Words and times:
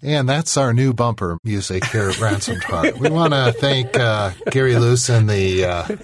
And 0.00 0.26
that's 0.26 0.56
our 0.56 0.72
new 0.72 0.94
bumper 0.94 1.36
music 1.44 1.84
here 1.84 2.08
at 2.08 2.18
Ransomed 2.18 2.64
Heart. 2.64 2.98
We 2.98 3.10
want 3.10 3.34
to 3.34 3.52
thank 3.52 3.98
uh, 3.98 4.30
Gary 4.50 4.76
Luce 4.76 5.10
and 5.10 5.28
the 5.28 5.66
uh, 5.66 5.96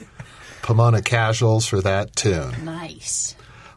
Pomona 0.60 1.00
Casuals 1.00 1.66
for 1.66 1.80
that 1.80 2.14
tune. 2.14 2.62
Nice. 2.62 3.34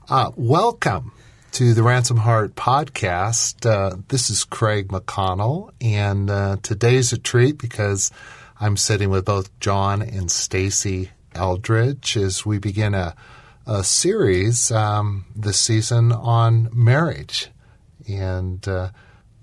Uh, 0.09 0.31
welcome 0.35 1.13
to 1.53 1.73
the 1.73 1.81
Ransom 1.81 2.17
Heart 2.17 2.55
podcast. 2.55 4.07
This 4.09 4.29
is 4.29 4.43
Craig 4.43 4.89
McConnell, 4.89 5.71
and 5.79 6.61
today's 6.61 7.13
a 7.13 7.17
treat 7.17 7.57
because 7.57 8.11
I'm 8.59 8.75
sitting 8.75 9.09
with 9.09 9.23
both 9.23 9.57
John 9.61 10.01
and 10.01 10.27
Stasi 10.27 11.11
Eldredge 11.33 12.17
as 12.17 12.45
we 12.45 12.57
begin 12.57 12.93
a, 12.93 13.15
a 13.69 13.83
series 13.83 14.71
um, 14.71 15.25
this 15.35 15.59
season 15.59 16.11
on 16.11 16.69
marriage. 16.73 17.49
And 18.07 18.67
uh, 18.67 18.89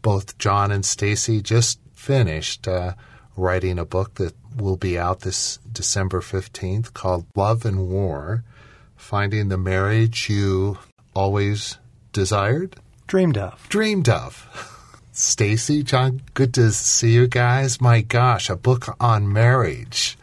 both 0.03 0.37
John 0.37 0.73
and 0.73 0.83
Stasi 0.83 1.41
just 1.41 1.79
finished 1.95 2.67
uh, 2.67 2.95
writing 3.37 3.79
a 3.79 3.85
book 3.85 4.15
that 4.15 4.35
will 4.57 4.77
be 4.77 4.99
out 4.99 5.21
this 5.21 5.59
December 5.73 6.21
15th 6.21 6.93
called 6.93 7.27
Love 7.37 7.65
and 7.65 7.89
War 7.89 8.43
Finding 8.97 9.49
the 9.49 9.59
Marriage 9.59 10.29
You 10.29 10.79
Always 11.15 11.79
Desired, 12.13 12.77
Dreamed 13.07 13.39
of. 13.39 13.69
Dreamed 13.69 14.09
of. 14.09 14.83
Stasi, 15.13 15.85
John, 15.85 16.23
good 16.35 16.53
to 16.55 16.73
see 16.73 17.13
you 17.13 17.29
guys. 17.29 17.81
My 17.81 18.01
gosh, 18.01 18.51
a 18.51 18.57
book 18.57 18.97
on 18.99 19.33
marriage. 19.33 20.19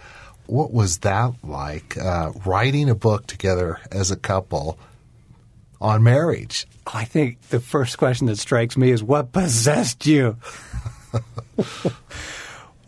What 0.48 0.74
was 0.74 1.00
that 1.00 1.34
like, 1.44 1.98
uh, 1.98 2.32
writing 2.46 2.90
a 2.90 2.96
book 2.96 3.28
together 3.28 3.80
as 3.92 4.12
a 4.12 4.16
couple 4.16 4.78
on 5.80 6.04
marriage? 6.04 6.68
I 6.86 7.06
think 7.06 7.42
the 7.50 7.60
first 7.60 7.98
question 7.98 8.27
that 8.27 8.38
strikes 8.38 8.76
me 8.76 8.91
is 8.91 9.04
what 9.04 9.32
possessed 9.32 10.05
you? 10.05 10.38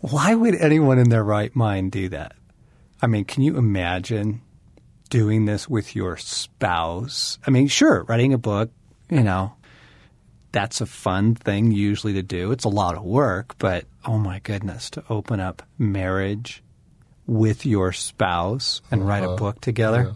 Why 0.00 0.34
would 0.34 0.54
anyone 0.54 0.98
in 0.98 1.08
their 1.08 1.24
right 1.24 1.54
mind 1.56 1.92
do 1.92 2.10
that? 2.10 2.34
I 3.00 3.06
mean, 3.06 3.24
can 3.24 3.42
you 3.42 3.56
imagine 3.56 4.42
doing 5.08 5.44
this 5.44 5.68
with 5.68 5.96
your 5.96 6.16
spouse? 6.16 7.38
I 7.46 7.50
mean, 7.50 7.68
sure, 7.68 8.04
writing 8.04 8.32
a 8.32 8.38
book, 8.38 8.70
you 9.10 9.22
know, 9.22 9.54
that's 10.52 10.80
a 10.80 10.86
fun 10.86 11.34
thing 11.34 11.72
usually 11.72 12.14
to 12.14 12.22
do. 12.22 12.52
It's 12.52 12.64
a 12.64 12.70
lot 12.70 12.96
of 12.96 13.02
work, 13.02 13.56
but 13.58 13.84
oh 14.04 14.18
my 14.18 14.38
goodness, 14.40 14.90
to 14.90 15.04
open 15.10 15.40
up 15.40 15.62
marriage 15.78 16.62
with 17.26 17.66
your 17.66 17.92
spouse 17.92 18.80
and 18.90 19.06
write 19.06 19.22
a 19.22 19.28
uh-huh. 19.28 19.36
book 19.36 19.60
together. 19.60 20.14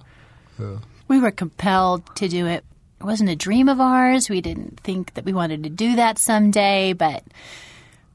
We 1.08 1.18
were 1.18 1.30
compelled 1.30 2.16
to 2.16 2.28
do 2.28 2.46
it. 2.46 2.64
It 3.00 3.04
wasn't 3.04 3.30
a 3.30 3.36
dream 3.36 3.68
of 3.68 3.80
ours. 3.80 4.28
We 4.28 4.40
didn't 4.40 4.80
think 4.80 5.14
that 5.14 5.24
we 5.24 5.32
wanted 5.32 5.64
to 5.64 5.70
do 5.70 5.96
that 5.96 6.18
someday, 6.18 6.92
but 6.92 7.24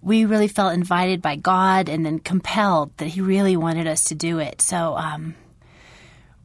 we 0.02 0.26
really 0.26 0.48
felt 0.48 0.76
invited 0.76 1.22
by 1.22 1.36
God 1.36 1.90
and 1.90 2.06
then 2.06 2.20
compelled 2.20 2.96
that 2.98 3.08
He 3.08 3.22
really 3.22 3.58
wanted 3.58 3.88
us 3.88 4.06
to 4.06 4.16
do 4.16 4.38
it. 4.40 4.62
So 4.62 4.96
um, 4.96 5.34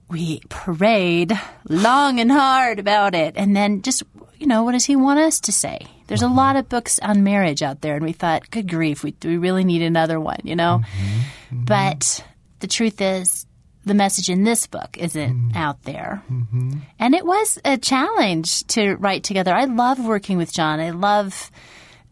we 0.09 0.41
prayed 0.49 1.39
long 1.69 2.19
and 2.19 2.33
hard 2.33 2.79
about 2.79 3.15
it. 3.15 3.35
And 3.37 3.55
then 3.55 3.83
just, 3.83 4.03
you 4.39 4.47
know, 4.47 4.65
what 4.65 4.73
does 4.73 4.87
He 4.87 4.97
want 4.97 5.21
us 5.21 5.41
to 5.41 5.53
say? 5.53 5.87
There's 6.07 6.23
a 6.23 6.25
mm-hmm. 6.25 6.37
lot 6.37 6.57
of 6.57 6.69
books 6.69 6.99
on 7.01 7.23
marriage 7.23 7.63
out 7.63 7.83
there, 7.83 7.95
and 7.95 8.05
we 8.05 8.13
thought, 8.13 8.51
good 8.51 8.69
grief, 8.69 9.05
we, 9.05 9.15
we 9.23 9.37
really 9.37 9.63
need 9.63 9.83
another 9.83 10.19
one, 10.19 10.41
you 10.43 10.57
know? 10.57 10.81
Mm-hmm. 10.83 11.21
Mm-hmm. 11.55 11.65
But 11.67 12.25
the 12.61 12.69
truth 12.69 13.01
is, 13.01 13.47
the 13.85 13.95
message 13.95 14.29
in 14.29 14.45
this 14.45 14.67
book 14.67 14.97
isn't 14.99 15.33
mm-hmm. 15.33 15.57
out 15.57 15.83
there. 15.85 16.23
Mm-hmm. 16.31 16.79
And 16.99 17.15
it 17.15 17.25
was 17.25 17.59
a 17.65 17.79
challenge 17.79 18.67
to 18.69 18.95
write 18.97 19.25
together. 19.25 19.55
I 19.55 19.65
love 19.65 20.05
working 20.05 20.37
with 20.37 20.53
John. 20.53 20.81
I 20.81 20.91
love 20.91 21.51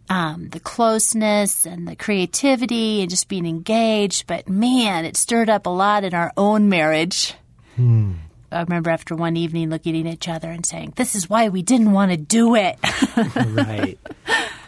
um, 0.09 0.49
the 0.49 0.61
closeness 0.61 1.67
and 1.67 1.87
the 1.87 1.97
creativity 1.97 3.03
and 3.03 3.11
just 3.11 3.29
being 3.29 3.47
engaged. 3.47 4.27
But 4.27 4.49
man, 4.49 5.05
it 5.05 5.17
stirred 5.17 5.51
up 5.51 5.67
a 5.67 5.71
lot 5.71 6.05
in 6.05 6.15
our 6.15 6.33
own 6.37 6.69
marriage. 6.69 7.35
Hmm. 7.77 8.15
I 8.51 8.63
remember 8.63 8.89
after 8.89 9.15
one 9.15 9.37
evening 9.37 9.69
looking 9.69 9.95
at 10.07 10.13
each 10.13 10.27
other 10.27 10.51
and 10.51 10.65
saying, 10.65 10.95
This 10.97 11.15
is 11.15 11.29
why 11.29 11.51
we 11.51 11.61
didn't 11.61 11.93
want 11.93 12.13
to 12.13 12.17
do 12.17 12.55
it. 12.55 12.79
right. 13.37 13.99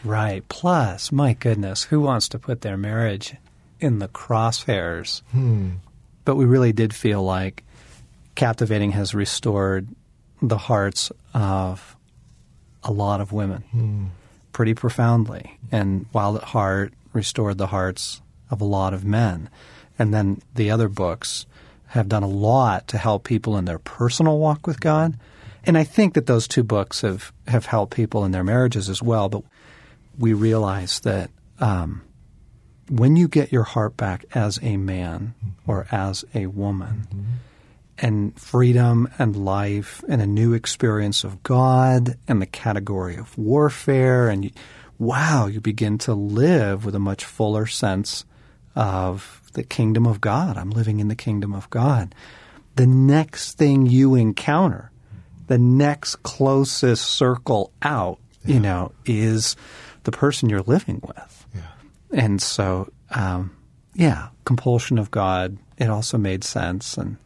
Right. 0.05 0.47
Plus, 0.49 1.11
my 1.11 1.33
goodness, 1.33 1.85
who 1.85 2.01
wants 2.01 2.29
to 2.31 2.39
put 2.39 2.61
their 2.61 2.77
marriage 2.77 3.35
in 3.81 3.99
the 3.99 4.09
crosshairs? 4.09 5.23
But 6.25 6.37
we 6.37 6.45
really 6.45 6.73
did 6.73 6.95
feel 6.95 7.23
like 7.23 7.65
Captivating 8.35 8.93
has 8.93 9.15
restored 9.15 9.89
the 10.41 10.59
hearts 10.59 11.11
of 11.35 11.97
a 12.83 12.93
lot 12.93 13.21
of 13.21 13.33
women 13.33 14.13
pretty 14.53 14.75
profoundly. 14.75 15.59
And 15.71 16.07
Wild 16.13 16.37
at 16.37 16.45
Heart 16.45 16.95
restored 17.13 17.59
the 17.59 17.67
hearts 17.67 18.23
of 18.51 18.61
a 18.61 18.65
lot 18.65 18.95
of 18.95 19.05
men. 19.05 19.51
And 19.99 20.15
then 20.15 20.41
the 20.55 20.71
other 20.71 20.89
books 20.89 21.47
have 21.89 22.09
done 22.09 22.23
a 22.23 22.29
lot 22.29 22.89
to 22.89 22.99
help 22.99 23.25
people 23.25 23.57
in 23.59 23.65
their 23.65 23.79
personal 23.79 24.39
walk 24.39 24.67
with 24.67 24.81
God. 24.81 25.19
And 25.65 25.77
I 25.77 25.85
think 25.85 26.15
that 26.15 26.27
those 26.27 26.49
two 26.49 26.63
books 26.63 27.03
have, 27.03 27.33
have 27.49 27.67
helped 27.67 27.95
people 27.95 28.25
in 28.25 28.31
their 28.31 28.45
marriages 28.45 28.89
as 28.89 29.03
well. 29.03 29.29
But 29.29 29.43
we 30.19 30.33
realize 30.33 31.01
that 31.01 31.31
um, 31.59 32.03
when 32.91 33.15
you 33.15 33.29
get 33.29 33.53
your 33.53 33.63
heart 33.63 33.97
back 33.97 34.25
as 34.35 34.59
a 34.63 34.77
man 34.77 35.35
or 35.67 35.87
as 35.93 36.25
a 36.35 36.47
woman, 36.47 37.07
mm-hmm. 37.09 37.23
and 37.99 38.39
freedom 38.39 39.09
and 39.19 39.37
life 39.37 40.03
and 40.09 40.21
a 40.21 40.27
new 40.27 40.55
experience 40.55 41.23
of 41.23 41.43
God 41.45 42.19
and 42.27 42.43
the 42.43 42.47
category 42.47 43.17
of 43.17 43.39
warfare, 43.39 44.29
and 44.29 44.45
you, 44.45 44.51
wow, 44.99 45.47
you 45.47 45.61
begin 45.61 45.99
to 45.99 46.15
live 46.15 46.85
with 46.85 46.95
a 46.97 47.01
much 47.01 47.25
fuller 47.25 47.67
sense 47.67 48.25
of 48.75 49.41
the 49.53 49.63
kingdom 49.63 50.07
of 50.07 50.21
God. 50.21 50.57
I'm 50.57 50.71
living 50.71 50.99
in 51.01 51.09
the 51.09 51.15
kingdom 51.15 51.55
of 51.55 51.71
God. 51.71 52.15
The 52.75 52.87
next 52.87 53.57
thing 53.57 53.87
you 53.87 54.15
encounter, 54.15 54.91
the 55.47 55.59
next 55.59 56.23
closest 56.23 57.05
circle 57.05 57.73
out, 57.83 58.19
you 58.45 58.59
know, 58.59 58.93
is 59.05 59.55
the 60.05 60.13
person 60.13 60.49
you're 60.49 60.63
living 60.63 61.01
with. 61.05 61.47
Yeah. 61.55 61.63
And 62.13 62.41
so, 62.41 62.91
um, 63.11 63.57
yeah, 63.95 64.29
compulsion 64.45 64.99
of 64.99 65.11
God. 65.11 65.57
It 65.79 65.89
also 65.89 66.19
made 66.19 66.45
sense, 66.45 66.99
and 66.99 67.17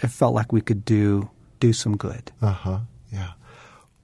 it 0.00 0.08
felt 0.08 0.34
like 0.34 0.52
we 0.52 0.60
could 0.60 0.84
do 0.84 1.30
do 1.60 1.72
some 1.72 1.96
good. 1.96 2.30
Uh 2.42 2.52
huh. 2.52 2.78
Yeah. 3.12 3.32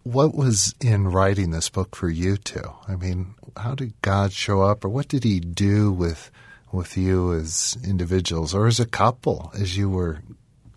What 0.03 0.35
was 0.35 0.75
in 0.81 1.09
writing 1.09 1.51
this 1.51 1.69
book 1.69 1.97
for 1.97 2.09
you 2.09 2.37
two? 2.37 2.73
I 2.89 2.97
mean, 2.97 3.35
how 3.57 3.75
did 3.75 3.95
God 4.03 4.33
show 4.33 4.63
up, 4.63 4.85
or 4.85 4.89
what 4.89 5.09
did 5.09 5.25
He 5.25 5.41
do 5.41 5.93
with 5.93 6.31
with 6.73 6.97
you 6.97 7.33
as 7.33 7.77
individuals 7.85 8.55
or 8.55 8.67
as 8.67 8.81
a 8.81 8.87
couple 8.87 9.53
as 9.55 9.77
you 9.77 9.89
were 9.89 10.21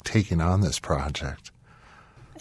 taking 0.03 0.39
on 0.39 0.61
this 0.61 0.79
project? 0.79 1.51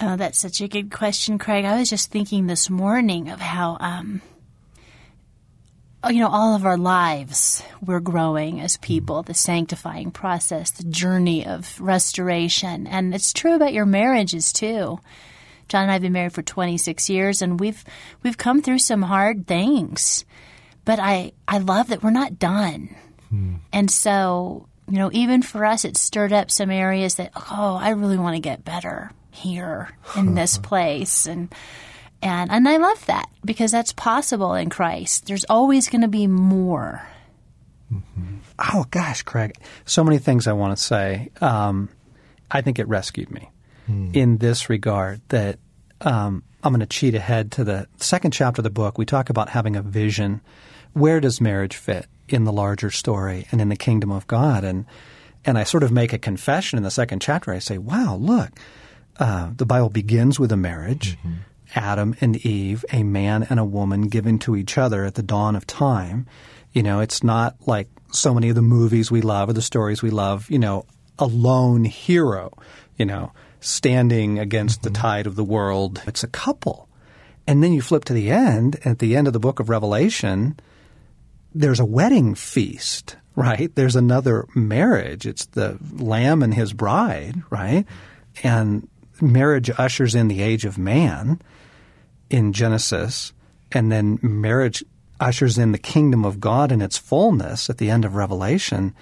Oh, 0.01 0.17
that's 0.17 0.39
such 0.39 0.61
a 0.61 0.69
good 0.69 0.91
question, 0.91 1.39
Craig. 1.39 1.65
I 1.65 1.79
was 1.79 1.89
just 1.89 2.11
thinking 2.11 2.47
this 2.47 2.69
morning 2.69 3.31
of 3.31 3.41
how, 3.41 3.79
um, 3.81 4.21
Uh, 6.05 6.11
you 6.11 6.21
know, 6.21 6.29
all 6.29 6.55
of 6.55 6.67
our 6.67 6.77
lives 6.77 7.63
we're 7.85 8.01
growing 8.01 8.61
as 8.61 8.77
people, 8.79 9.23
the 9.23 9.35
sanctifying 9.35 10.11
process, 10.11 10.71
the 10.71 10.85
journey 10.85 11.47
of 11.47 11.81
restoration. 11.81 12.87
And 12.87 13.15
it's 13.15 13.33
true 13.33 13.55
about 13.55 13.73
your 13.73 13.87
marriages 13.87 14.53
too. 14.53 15.01
John 15.69 15.83
and 15.83 15.91
I 15.91 15.95
have 15.95 16.03
been 16.03 16.13
married 16.13 16.33
for 16.33 16.43
26 16.43 17.11
years 17.11 17.43
and 17.43 17.59
we've, 17.59 17.85
we've 18.23 18.39
come 18.39 18.63
through 18.63 18.79
some 18.79 19.03
hard 19.03 19.47
things. 19.47 20.25
But 20.85 21.01
I, 21.01 21.33
I 21.49 21.59
love 21.59 21.89
that 21.89 22.03
we're 22.03 22.11
not 22.11 22.39
done. 22.39 22.95
Hmm. 23.31 23.55
And 23.73 23.91
so, 23.91 24.69
you 24.89 24.99
know, 24.99 25.11
even 25.13 25.43
for 25.43 25.65
us, 25.65 25.85
it 25.85 25.97
stirred 25.97 26.33
up 26.33 26.51
some 26.51 26.71
areas 26.71 27.17
that, 27.17 27.33
oh, 27.35 27.77
I 27.81 27.91
really 27.91 28.19
want 28.19 28.37
to 28.37 28.41
get 28.41 28.65
better 28.65 29.11
here 29.33 29.91
in 30.17 30.35
this 30.35 30.59
place. 30.63 31.27
And, 31.27 31.53
and, 32.27 32.51
and 32.51 32.69
I 32.69 32.77
love 32.77 33.05
that 33.07 33.29
because 33.45 33.71
that's 33.71 33.93
possible 33.93 34.55
in 34.55 34.71
Christ. 34.71 35.27
There's 35.27 35.45
always 35.45 35.89
going 35.89 36.03
to 36.03 36.09
be 36.09 36.27
more. 36.27 37.07
Oh 38.59 38.85
gosh, 38.91 39.23
Craig, 39.23 39.55
so 39.85 40.03
many 40.03 40.19
things 40.19 40.47
I 40.47 40.53
want 40.53 40.77
to 40.77 40.83
say. 40.83 41.31
Um, 41.41 41.89
I 42.51 42.61
think 42.63 42.79
it 42.79 42.89
rescued 42.89 43.31
me 43.31 43.51
in 44.13 44.39
this 44.39 44.69
regard. 44.69 45.21
That 45.29 45.59
um, 46.01 46.43
I'm 46.63 46.73
going 46.73 46.81
to 46.81 46.87
cheat 46.87 47.15
ahead 47.15 47.53
to 47.53 47.65
the 47.65 47.87
second 47.99 48.33
chapter 48.33 48.61
of 48.61 48.65
the 48.65 48.71
book. 48.71 48.99
We 48.99 49.05
talk 49.07 49.31
about 49.31 49.51
having 49.51 49.77
a 49.77 49.83
vision. 49.83 50.41
Where 50.95 51.21
does 51.21 51.41
marriage 51.41 51.77
fit 51.77 52.07
in 52.29 52.45
the 52.45 52.53
larger 52.53 52.91
story 52.91 53.47
and 53.53 53.61
in 53.61 53.69
the 53.69 53.77
kingdom 53.77 54.11
of 54.11 54.27
God? 54.27 54.65
And 54.65 54.87
and 55.45 55.59
I 55.59 55.63
sort 55.65 55.85
of 55.85 55.93
make 55.93 56.13
a 56.13 56.19
confession 56.19 56.77
in 56.77 56.83
the 56.83 56.91
second 56.91 57.21
chapter. 57.21 57.53
I 57.53 57.61
say, 57.61 57.79
"Wow, 57.79 58.17
look, 58.17 58.51
uh, 59.19 59.51
the 59.57 59.67
Bible 59.67 59.91
begins 59.91 60.41
with 60.41 60.51
a 60.51 60.57
marriage." 60.57 61.17
Adam 61.75 62.15
and 62.21 62.37
Eve, 62.37 62.85
a 62.93 63.03
man 63.03 63.47
and 63.49 63.59
a 63.59 63.65
woman 63.65 64.09
given 64.09 64.39
to 64.41 64.57
each 64.57 64.79
other 64.79 65.05
at 65.05 65.15
the 65.15 65.23
dawn 65.23 65.57
of 65.57 65.67
time. 65.67 66.27
You 66.73 66.83
know, 66.83 67.01
it's 67.01 67.23
not 67.23 67.57
like 67.67 67.89
so 68.13 68.33
many 68.35 68.49
of 68.49 68.55
the 68.55 68.63
movies 68.63 69.11
we 69.11 69.21
love 69.21 69.49
or 69.49 69.53
the 69.53 69.63
stories 69.63 70.03
we 70.03 70.11
love, 70.11 70.51
you 70.51 70.59
know, 70.59 70.87
a 71.19 71.27
lone 71.27 71.85
hero, 71.85 72.53
you 72.97 73.07
know, 73.07 73.33
standing 73.61 74.39
against 74.39 74.83
the 74.83 74.91
mm-hmm. 74.91 75.03
tide 75.03 75.27
of 75.27 75.37
the 75.37 75.45
world. 75.45 76.03
It's 76.07 76.25
a 76.25 76.29
couple. 76.29 76.89
And 77.47 77.63
then 77.63 77.73
you 77.73 77.81
flip 77.81 78.05
to 78.07 78.13
the 78.13 78.31
end, 78.31 78.79
at 78.85 78.99
the 78.99 79.17
end 79.17 79.27
of 79.27 79.33
the 79.33 79.41
book 79.41 79.61
of 79.61 79.69
Revelation, 79.69 80.59
there's 81.55 81.81
a 81.81 81.85
wedding 81.85 82.35
feast, 82.35 83.17
right? 83.35 83.75
There's 83.75 83.97
another 83.97 84.47
marriage. 84.55 85.27
It's 85.27 85.47
the 85.47 85.79
lamb 85.93 86.43
and 86.43 86.53
his 86.53 86.73
bride, 86.73 87.43
right? 87.51 87.87
And 88.43 88.89
marriage 89.21 89.71
ushers 89.79 90.15
in 90.15 90.29
the 90.29 90.43
age 90.43 90.65
of 90.65 90.77
man 90.77 91.41
in 92.31 92.53
Genesis, 92.53 93.33
and 93.73 93.91
then 93.91 94.19
marriage 94.23 94.85
ushers 95.21 95.59
in 95.59 95.73
the 95.73 95.79
kingdom 95.79 96.25
of 96.25 96.41
God 96.41 96.73
in 96.73 96.83
its 96.83 96.99
fullness 96.99 97.71
at 97.71 97.79
the 97.79 97.91
end 97.91 98.05
of 98.05 98.15
Revelation. 98.15 98.95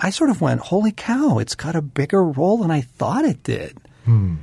I 0.00 0.10
sort 0.10 0.30
of 0.30 0.40
went, 0.40 0.60
holy 0.60 0.92
cow, 0.92 1.38
it's 1.38 1.54
got 1.54 1.74
a 1.74 1.82
bigger 1.82 2.22
role 2.22 2.58
than 2.58 2.70
I 2.70 2.82
thought 2.82 3.24
it 3.24 3.42
did. 3.42 3.76
Hmm. 4.04 4.36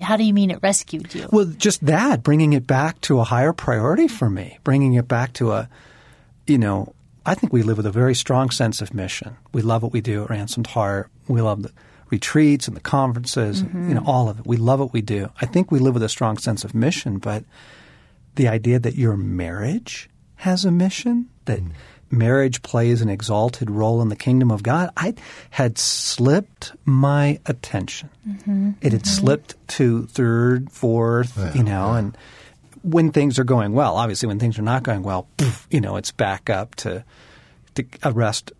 How 0.00 0.16
do 0.16 0.22
you 0.22 0.32
mean 0.32 0.52
it 0.52 0.60
rescued 0.62 1.12
you? 1.14 1.28
Well, 1.32 1.46
just 1.46 1.84
that, 1.86 2.22
bringing 2.22 2.52
it 2.52 2.66
back 2.66 3.00
to 3.02 3.18
a 3.18 3.24
higher 3.24 3.52
priority 3.52 4.06
for 4.06 4.30
me, 4.30 4.58
bringing 4.62 4.94
it 4.94 5.08
back 5.08 5.32
to 5.34 5.50
a, 5.50 5.68
you 6.46 6.58
know, 6.58 6.94
I 7.26 7.34
think 7.34 7.52
we 7.52 7.62
live 7.62 7.76
with 7.76 7.86
a 7.86 7.92
very 7.92 8.14
strong 8.14 8.50
sense 8.50 8.80
of 8.80 8.94
mission. 8.94 9.36
We 9.52 9.62
love 9.62 9.82
what 9.82 9.92
we 9.92 10.00
do 10.00 10.22
at 10.22 10.30
Ransomed 10.30 10.68
Heart. 10.68 11.10
We 11.26 11.42
love 11.42 11.62
the 11.62 11.72
retreats 12.10 12.68
and 12.68 12.76
the 12.76 12.80
conferences, 12.80 13.60
and, 13.60 13.88
you 13.88 13.94
know, 13.94 14.04
all 14.06 14.28
of 14.28 14.40
it. 14.40 14.46
We 14.46 14.56
love 14.56 14.80
what 14.80 14.92
we 14.92 15.02
do. 15.02 15.30
I 15.40 15.46
think 15.46 15.70
we 15.70 15.78
live 15.78 15.94
with 15.94 16.02
a 16.02 16.08
strong 16.08 16.38
sense 16.38 16.64
of 16.64 16.74
mission, 16.74 17.18
but 17.18 17.44
the 18.36 18.48
idea 18.48 18.78
that 18.78 18.94
your 18.94 19.16
marriage 19.16 20.08
has 20.36 20.64
a 20.64 20.70
mission, 20.70 21.28
that 21.46 21.60
mm. 21.60 21.72
marriage 22.10 22.62
plays 22.62 23.02
an 23.02 23.08
exalted 23.08 23.70
role 23.70 24.00
in 24.00 24.08
the 24.08 24.16
kingdom 24.16 24.50
of 24.50 24.62
God, 24.62 24.90
I 24.96 25.14
had 25.50 25.76
slipped 25.78 26.72
my 26.84 27.40
attention. 27.46 28.10
Mm-hmm. 28.26 28.70
It 28.80 28.92
had 28.92 29.02
mm-hmm. 29.02 29.20
slipped 29.20 29.68
to 29.68 30.06
third, 30.06 30.70
fourth, 30.70 31.56
you 31.56 31.64
know, 31.64 31.94
and 31.94 32.16
when 32.82 33.10
things 33.10 33.38
are 33.38 33.44
going 33.44 33.72
well, 33.72 33.96
obviously 33.96 34.28
when 34.28 34.38
things 34.38 34.58
are 34.58 34.62
not 34.62 34.82
going 34.82 35.02
well, 35.02 35.26
poof, 35.36 35.66
you 35.70 35.80
know, 35.80 35.96
it's 35.96 36.12
back 36.12 36.48
up 36.48 36.74
to 36.76 37.04
to 37.74 37.84
arrest 38.04 38.52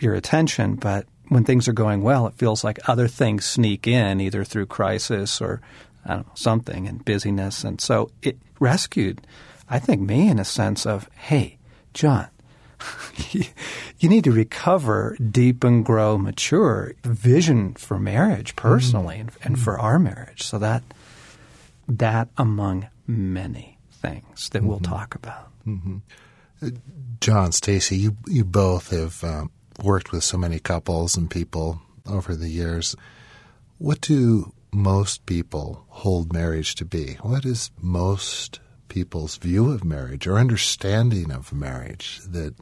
your 0.00 0.14
attention, 0.14 0.76
but 0.76 1.06
when 1.28 1.44
things 1.44 1.68
are 1.68 1.72
going 1.72 2.02
well, 2.02 2.26
it 2.26 2.34
feels 2.34 2.64
like 2.64 2.88
other 2.88 3.08
things 3.08 3.44
sneak 3.44 3.86
in 3.86 4.20
either 4.20 4.44
through 4.44 4.66
crisis 4.66 5.40
or 5.40 5.60
I 6.04 6.14
don't 6.14 6.26
know, 6.26 6.32
something 6.34 6.86
and 6.86 7.04
busyness. 7.04 7.64
And 7.64 7.80
so 7.80 8.10
it 8.22 8.38
rescued, 8.60 9.20
I 9.68 9.78
think, 9.78 10.00
me 10.00 10.28
in 10.28 10.38
a 10.38 10.44
sense 10.44 10.86
of, 10.86 11.08
hey, 11.14 11.58
John, 11.92 12.28
you 13.30 14.08
need 14.08 14.24
to 14.24 14.32
recover, 14.32 15.16
deepen, 15.30 15.82
grow, 15.82 16.16
mature 16.16 16.94
vision 17.02 17.74
for 17.74 17.98
marriage 17.98 18.54
mm-hmm. 18.54 18.68
personally 18.68 19.18
and, 19.18 19.30
and 19.42 19.54
mm-hmm. 19.54 19.64
for 19.64 19.78
our 19.78 19.98
marriage. 19.98 20.42
So 20.42 20.58
that 20.58 20.82
that 21.88 22.28
among 22.36 22.88
many 23.06 23.78
things 23.90 24.50
that 24.50 24.62
we'll 24.62 24.78
mm-hmm. 24.78 24.92
talk 24.92 25.14
about. 25.14 25.50
Uh, 26.62 26.70
John, 27.20 27.50
Stasi, 27.50 27.98
you 27.98 28.16
you 28.26 28.44
both 28.44 28.90
have 28.90 29.22
um, 29.24 29.50
worked 29.82 30.12
with 30.12 30.24
so 30.24 30.36
many 30.36 30.58
couples 30.58 31.16
and 31.16 31.30
people 31.30 31.80
over 32.06 32.34
the 32.34 32.48
years. 32.48 32.96
What 33.78 34.00
do 34.00 34.52
most 34.72 35.26
people 35.26 35.84
hold 35.88 36.32
marriage 36.32 36.74
to 36.76 36.84
be? 36.84 37.14
What 37.22 37.44
is 37.44 37.70
most 37.80 38.60
people's 38.88 39.36
view 39.36 39.70
of 39.70 39.84
marriage 39.84 40.26
or 40.26 40.38
understanding 40.38 41.30
of 41.30 41.52
marriage 41.52 42.20
that 42.26 42.54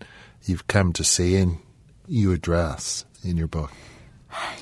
you've 0.45 0.67
come 0.67 0.93
to 0.93 1.05
see 1.05 1.37
and 1.37 1.59
you 2.07 2.33
address 2.33 3.05
in 3.25 3.37
your 3.37 3.49
book? 3.49 3.73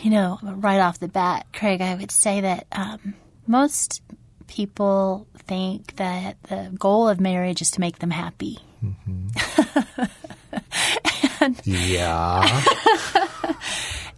You 0.03 0.11
know, 0.11 0.39
right 0.43 0.81
off 0.81 1.01
the 1.01 1.09
bat, 1.09 1.47
Craig, 1.53 1.81
I 1.81 1.95
would 1.95 2.11
say 2.11 2.41
that 2.43 2.67
um, 2.73 3.15
most 3.47 4.03
people 4.47 5.27
think 5.39 5.97
that 5.97 6.41
the 6.45 6.71
goal 6.79 7.09
of 7.09 7.21
marriage 7.21 7.61
is 7.61 7.71
to 7.73 7.81
make 7.81 7.99
them 7.99 8.11
happy. 8.11 8.59
Yeah. 11.65 12.65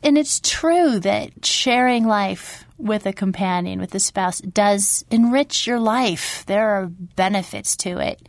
And 0.07 0.17
it's 0.17 0.39
true 0.39 1.01
that 1.01 1.45
sharing 1.45 2.07
life 2.07 2.65
with 2.79 3.07
a 3.07 3.13
companion, 3.13 3.81
with 3.81 3.93
a 3.93 3.99
spouse, 3.99 4.39
does 4.41 5.05
enrich 5.11 5.67
your 5.67 5.81
life. 5.81 6.45
There 6.47 6.69
are 6.71 6.87
benefits 6.87 7.75
to 7.79 7.99
it. 7.99 8.29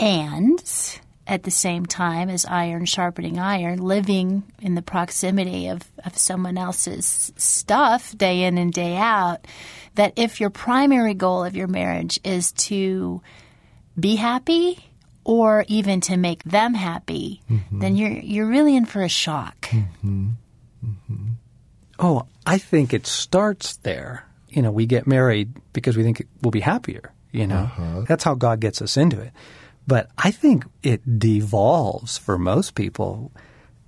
And 0.00 0.58
at 1.26 1.42
the 1.42 1.50
same 1.50 1.84
time 1.84 2.30
as 2.30 2.46
iron 2.46 2.86
sharpening 2.86 3.38
iron, 3.38 3.80
living 3.80 4.44
in 4.62 4.76
the 4.76 4.80
proximity 4.80 5.68
of, 5.68 5.82
of 6.06 6.16
someone 6.16 6.56
else's 6.56 7.34
stuff 7.36 8.16
day 8.16 8.44
in 8.44 8.56
and 8.56 8.72
day 8.72 8.96
out, 8.96 9.46
that 9.96 10.14
if 10.16 10.40
your 10.40 10.48
primary 10.48 11.12
goal 11.12 11.44
of 11.44 11.54
your 11.54 11.68
marriage 11.68 12.18
is 12.24 12.52
to 12.52 13.20
be 13.98 14.16
happy 14.16 14.82
or 15.26 15.64
even 15.66 16.00
to 16.00 16.16
make 16.16 16.44
them 16.44 16.72
happy, 16.72 17.42
mm-hmm. 17.50 17.80
then 17.80 17.96
you're 17.96 18.12
you're 18.12 18.46
really 18.46 18.76
in 18.76 18.86
for 18.86 19.02
a 19.02 19.08
shock. 19.08 19.66
Mm-hmm. 19.66 20.28
Mm-hmm. 20.84 21.26
Oh, 21.98 22.26
I 22.46 22.58
think 22.58 22.94
it 22.94 23.08
starts 23.08 23.78
there. 23.78 24.24
You 24.48 24.62
know, 24.62 24.70
we 24.70 24.86
get 24.86 25.08
married 25.08 25.52
because 25.72 25.96
we 25.96 26.04
think 26.04 26.24
we'll 26.42 26.52
be 26.52 26.60
happier, 26.60 27.12
you 27.32 27.44
know. 27.48 27.64
Uh-huh. 27.64 28.04
That's 28.06 28.22
how 28.22 28.34
God 28.34 28.60
gets 28.60 28.80
us 28.80 28.96
into 28.96 29.20
it. 29.20 29.32
But 29.84 30.10
I 30.16 30.30
think 30.30 30.64
it 30.84 31.18
devolves 31.18 32.18
for 32.18 32.38
most 32.38 32.76
people 32.76 33.32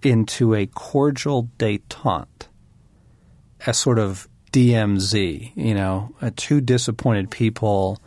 into 0.03 0.55
a 0.55 0.67
cordial 0.67 1.49
detente, 1.57 2.49
a 3.65 3.73
sort 3.73 4.01
of 4.01 4.29
DMZ, 4.53 5.53
you 5.55 5.75
know, 5.75 6.17
two 6.35 6.61
disappointed 6.61 7.31
people 7.31 8.01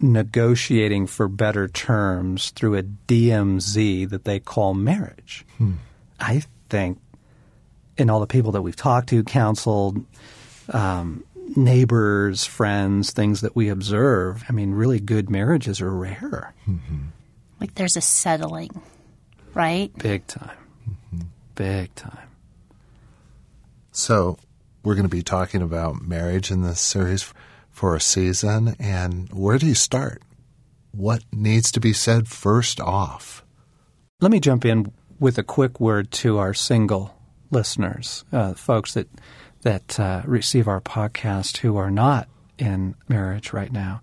negotiating 0.00 1.06
for 1.06 1.28
better 1.28 1.68
terms 1.68 2.50
through 2.50 2.76
a 2.76 2.82
DMZ 2.82 4.08
that 4.10 4.24
they 4.24 4.40
call 4.40 4.74
marriage. 4.74 5.44
Hmm. 5.58 5.74
I 6.20 6.42
think 6.68 6.98
in 7.96 8.10
all 8.10 8.20
the 8.20 8.26
people 8.26 8.52
that 8.52 8.62
we've 8.62 8.76
talked 8.76 9.08
to, 9.10 9.22
counseled, 9.24 10.04
um, 10.72 11.24
neighbors, 11.56 12.44
friends, 12.44 13.12
things 13.12 13.42
that 13.42 13.54
we 13.54 13.68
observe, 13.68 14.44
I 14.48 14.52
mean, 14.52 14.72
really 14.72 15.00
good 15.00 15.30
marriages 15.30 15.80
are 15.80 15.90
rare, 15.90 16.54
mm-hmm. 16.68 17.04
Like 17.60 17.76
there's 17.76 17.96
a 17.96 18.00
settling, 18.00 18.82
right? 19.54 19.90
big 19.96 20.26
time, 20.26 20.56
mm-hmm. 21.14 21.26
big 21.54 21.94
time. 21.94 22.28
So, 23.92 24.38
we're 24.82 24.96
going 24.96 25.08
to 25.08 25.16
be 25.16 25.22
talking 25.22 25.62
about 25.62 26.02
marriage 26.02 26.50
in 26.50 26.62
this 26.62 26.80
series 26.80 27.22
for 27.74 27.94
a 27.94 28.00
season. 28.00 28.76
And 28.78 29.30
where 29.32 29.58
do 29.58 29.66
you 29.66 29.74
start? 29.74 30.22
What 30.92 31.24
needs 31.32 31.70
to 31.72 31.80
be 31.80 31.92
said 31.92 32.28
first 32.28 32.80
off? 32.80 33.44
Let 34.20 34.30
me 34.30 34.40
jump 34.40 34.64
in 34.64 34.92
with 35.18 35.36
a 35.36 35.42
quick 35.42 35.80
word 35.80 36.10
to 36.12 36.38
our 36.38 36.54
single 36.54 37.14
listeners, 37.50 38.24
uh, 38.32 38.54
folks 38.54 38.94
that 38.94 39.08
that 39.62 39.98
uh, 39.98 40.22
receive 40.24 40.68
our 40.68 40.80
podcast 40.80 41.58
who 41.58 41.76
are 41.76 41.90
not 41.90 42.28
in 42.58 42.94
marriage 43.08 43.52
right 43.52 43.72
now. 43.72 44.02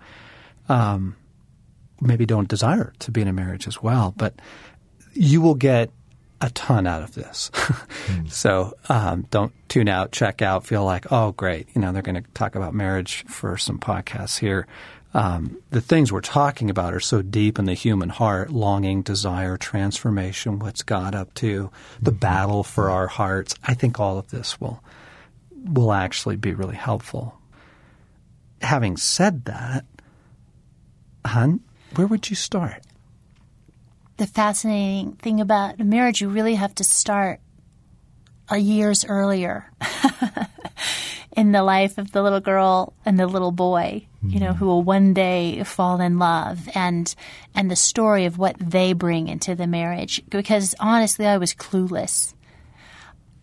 Um, 0.68 1.16
maybe 2.02 2.26
don't 2.26 2.48
desire 2.48 2.94
to 3.00 3.12
be 3.12 3.22
in 3.22 3.28
a 3.28 3.34
marriage 3.34 3.68
as 3.68 3.82
well, 3.82 4.14
but 4.18 4.34
you 5.14 5.40
will 5.40 5.56
get 5.56 5.92
a 6.42 6.50
ton 6.50 6.88
out 6.88 7.04
of 7.04 7.14
this. 7.14 7.52
so 8.28 8.74
um, 8.90 9.28
don't 9.30 9.54
tune 9.70 9.88
out, 9.88 10.12
check 10.12 10.42
out, 10.42 10.66
feel 10.66 10.84
like, 10.84 11.12
oh, 11.12 11.32
great, 11.32 11.68
you 11.74 11.82
know, 11.82 11.92
they're 11.92 12.02
going 12.02 12.22
to 12.22 12.30
talk 12.34 12.56
about 12.56 12.74
marriage 12.74 13.24
for 13.28 13.58
some 13.58 13.80
podcasts 13.80 14.40
here. 14.40 14.68
Um, 15.14 15.58
the 15.72 15.82
things 15.82 16.12
we're 16.12 16.22
talking 16.22 16.70
about 16.70 16.94
are 16.94 17.02
so 17.02 17.22
deep 17.22 17.60
in 17.60 17.66
the 17.66 17.74
human 17.74 18.10
heart 18.10 18.50
longing, 18.50 19.02
desire, 19.02 19.58
transformation, 19.58 20.60
what's 20.60 20.84
God 20.84 21.16
up 21.16 21.34
to, 21.36 21.70
the 22.02 22.14
battle 22.14 22.64
for 22.64 22.90
our 22.90 23.08
hearts. 23.08 23.56
I 23.64 23.74
think 23.74 24.00
all 24.00 24.18
of 24.18 24.30
this 24.30 24.60
will 24.60 24.82
will 25.64 25.92
actually 25.92 26.38
be 26.38 26.54
really 26.54 26.76
helpful. 26.76 27.38
Having 28.62 28.98
said 28.98 29.46
that, 29.46 29.86
hun, 31.26 31.60
where 31.96 32.08
would 32.08 32.30
you 32.30 32.36
start? 32.36 32.82
The 34.22 34.28
fascinating 34.28 35.14
thing 35.14 35.42
about 35.42 35.80
marriage, 35.80 36.22
you 36.22 36.30
really 36.30 36.54
have 36.54 36.76
to 36.76 36.84
start 36.84 37.40
a 38.50 38.58
years 38.60 39.04
earlier 39.04 39.72
in 41.36 41.54
the 41.54 41.64
life 41.64 41.98
of 41.98 42.12
the 42.12 42.22
little 42.22 42.40
girl 42.40 42.94
and 43.04 43.18
the 43.18 43.26
little 43.26 43.52
boy, 43.52 44.06
you 44.22 44.40
know, 44.40 44.50
mm-hmm. 44.50 44.58
who 44.60 44.68
will 44.68 44.84
one 44.84 45.16
day 45.16 45.64
fall 45.64 46.00
in 46.00 46.20
love 46.20 46.70
and 46.76 47.16
and 47.56 47.72
the 47.72 47.76
story 47.76 48.26
of 48.26 48.38
what 48.38 48.58
they 48.60 48.94
bring 48.94 49.28
into 49.28 49.56
the 49.56 49.66
marriage. 49.66 50.22
Because 50.30 50.76
honestly, 50.80 51.26
I 51.26 51.38
was 51.38 51.56
clueless. 51.56 52.36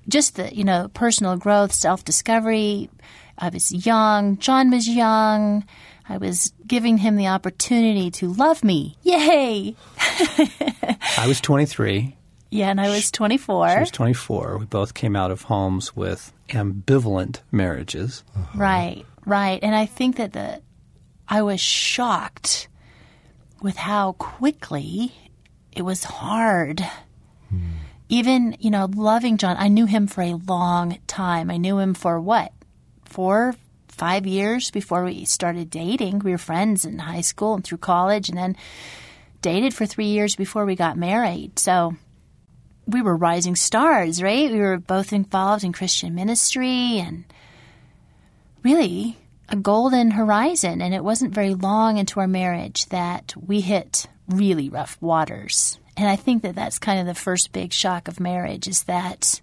Just 0.08 0.36
the, 0.36 0.54
you 0.54 0.62
know, 0.62 0.86
personal 0.94 1.36
growth, 1.36 1.72
self 1.72 2.04
discovery. 2.04 2.88
I 3.36 3.48
was 3.48 3.72
young. 3.84 4.38
John 4.38 4.70
was 4.70 4.88
young. 4.88 5.64
I 6.08 6.16
was 6.16 6.52
giving 6.66 6.98
him 6.98 7.16
the 7.16 7.28
opportunity 7.28 8.10
to 8.12 8.32
love 8.32 8.64
me. 8.64 8.96
Yay! 9.02 9.76
I 11.18 11.24
was 11.26 11.40
23. 11.40 12.16
Yeah, 12.50 12.70
and 12.70 12.80
I 12.80 12.88
was 12.88 13.10
24. 13.10 13.70
She 13.70 13.78
was 13.80 13.90
24. 13.90 14.58
We 14.58 14.64
both 14.64 14.94
came 14.94 15.14
out 15.14 15.30
of 15.30 15.42
homes 15.42 15.94
with 15.94 16.32
ambivalent 16.48 17.40
marriages. 17.52 18.24
Uh-huh. 18.34 18.58
Right, 18.58 19.04
right. 19.26 19.60
And 19.62 19.74
I 19.74 19.84
think 19.84 20.16
that 20.16 20.32
the 20.32 20.62
I 21.28 21.42
was 21.42 21.60
shocked 21.60 22.68
with 23.60 23.76
how 23.76 24.12
quickly 24.12 25.12
it 25.72 25.82
was 25.82 26.04
hard. 26.04 26.80
Hmm. 27.50 27.58
Even, 28.08 28.56
you 28.60 28.70
know, 28.70 28.88
loving 28.94 29.36
John, 29.36 29.56
I 29.58 29.68
knew 29.68 29.84
him 29.84 30.06
for 30.06 30.22
a 30.22 30.34
long 30.34 30.98
time. 31.06 31.50
I 31.50 31.58
knew 31.58 31.78
him 31.78 31.92
for 31.92 32.18
what? 32.18 32.52
Four, 33.04 33.54
five 33.98 34.26
years 34.26 34.70
before 34.70 35.04
we 35.04 35.24
started 35.24 35.70
dating. 35.70 36.20
We 36.20 36.30
were 36.30 36.38
friends 36.38 36.84
in 36.84 36.98
high 36.98 37.20
school 37.20 37.54
and 37.54 37.64
through 37.64 37.78
college 37.78 38.28
and 38.28 38.38
then 38.38 38.56
dated 39.42 39.74
for 39.74 39.86
three 39.86 40.06
years 40.06 40.36
before 40.36 40.64
we 40.64 40.76
got 40.76 40.96
married. 40.96 41.58
So 41.58 41.94
we 42.86 43.02
were 43.02 43.16
rising 43.16 43.56
stars, 43.56 44.22
right? 44.22 44.50
We 44.50 44.58
were 44.58 44.78
both 44.78 45.12
involved 45.12 45.64
in 45.64 45.72
Christian 45.72 46.14
ministry 46.14 46.98
and 46.98 47.24
really 48.62 49.18
a 49.48 49.56
golden 49.56 50.12
horizon. 50.12 50.80
And 50.80 50.94
it 50.94 51.04
wasn't 51.04 51.34
very 51.34 51.54
long 51.54 51.98
into 51.98 52.20
our 52.20 52.28
marriage 52.28 52.86
that 52.86 53.34
we 53.36 53.60
hit 53.60 54.06
really 54.28 54.68
rough 54.68 54.96
waters. 55.00 55.78
And 55.96 56.08
I 56.08 56.16
think 56.16 56.42
that 56.42 56.54
that's 56.54 56.78
kind 56.78 57.00
of 57.00 57.06
the 57.06 57.14
first 57.14 57.52
big 57.52 57.72
shock 57.72 58.08
of 58.08 58.20
marriage 58.20 58.68
is 58.68 58.84
that 58.84 59.40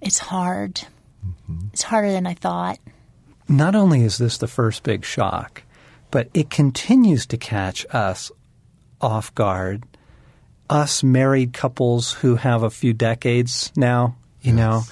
it's 0.00 0.18
hard. 0.18 0.74
Mm-hmm. 1.24 1.68
It's 1.72 1.82
harder 1.82 2.12
than 2.12 2.26
I 2.26 2.34
thought. 2.34 2.78
Not 3.48 3.74
only 3.74 4.02
is 4.02 4.18
this 4.18 4.38
the 4.38 4.48
first 4.48 4.82
big 4.82 5.04
shock, 5.04 5.62
but 6.10 6.28
it 6.34 6.50
continues 6.50 7.26
to 7.26 7.36
catch 7.36 7.86
us 7.90 8.30
off 9.00 9.34
guard. 9.34 9.84
Us 10.68 11.02
married 11.04 11.52
couples 11.52 12.12
who 12.14 12.36
have 12.36 12.62
a 12.64 12.70
few 12.70 12.92
decades 12.92 13.70
now, 13.76 14.16
you 14.42 14.52
know, 14.52 14.82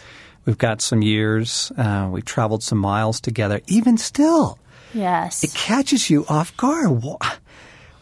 we've 0.44 0.58
got 0.58 0.80
some 0.80 1.02
years, 1.02 1.72
uh, 1.76 2.08
we've 2.12 2.24
traveled 2.24 2.62
some 2.62 2.78
miles 2.78 3.20
together. 3.20 3.60
Even 3.66 3.98
still, 3.98 4.58
Yes. 4.92 5.42
it 5.42 5.52
catches 5.54 6.10
you 6.10 6.24
off 6.28 6.56
guard. 6.56 7.02
Why, 7.02 7.32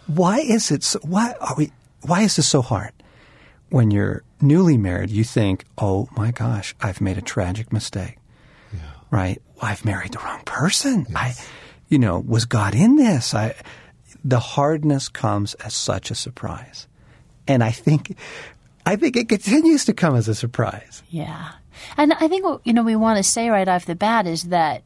why 0.07 0.39
is 0.41 0.71
it? 0.71 0.83
So, 0.85 0.99
why 1.03 1.35
are 1.41 1.55
we? 1.57 1.73
Why 2.03 2.23
is 2.23 2.37
this 2.37 2.49
so 2.49 2.61
hard? 2.61 2.93
When 3.71 3.91
you're 3.91 4.23
newly 4.43 4.77
married, 4.77 5.09
you 5.11 5.25
think, 5.25 5.65
"Oh 5.79 6.09
my 6.15 6.31
gosh, 6.33 6.75
I've 6.83 7.01
made 7.01 7.17
a 7.17 7.23
tragic 7.23 7.73
mistake." 7.73 8.19
Right? 9.13 9.41
I've 9.61 9.85
married 9.85 10.13
the 10.13 10.19
wrong 10.19 10.43
person. 10.45 11.07
I, 11.15 11.35
you 11.89 11.99
know, 11.99 12.19
was 12.19 12.47
God 12.47 12.75
in 12.75 12.97
this? 12.97 13.35
I, 13.35 13.55
the 14.25 14.41
hardness 14.41 15.09
comes 15.09 15.55
as 15.55 15.75
such 15.75 16.11
a 16.11 16.17
surprise, 16.17 16.89
and 17.47 17.63
I 17.63 17.71
think, 17.71 18.17
I 18.85 18.97
think 18.97 19.17
it 19.17 19.29
continues 19.29 19.85
to 19.85 19.93
come 19.93 20.17
as 20.17 20.27
a 20.27 20.35
surprise. 20.35 21.05
Yeah. 21.11 21.53
And 21.97 22.13
I 22.15 22.29
think 22.29 22.45
what 22.45 22.61
you 22.65 22.73
know 22.73 22.83
we 22.83 22.97
want 22.97 23.19
to 23.19 23.23
say 23.23 23.49
right 23.49 23.69
off 23.69 23.87
the 23.87 23.95
bat 23.95 24.27
is 24.27 24.45
that 24.45 24.83